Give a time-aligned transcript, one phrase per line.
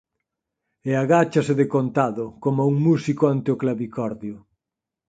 [0.89, 4.35] E agáchase de contado, coma un músico ante o clavicordio.